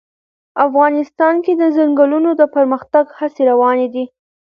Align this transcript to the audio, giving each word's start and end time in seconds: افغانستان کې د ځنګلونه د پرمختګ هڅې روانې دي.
افغانستان 0.67 1.35
کې 1.45 1.53
د 1.61 1.63
ځنګلونه 1.77 2.29
د 2.35 2.41
پرمختګ 2.55 3.05
هڅې 3.19 3.41
روانې 3.51 3.87
دي. 3.93 4.05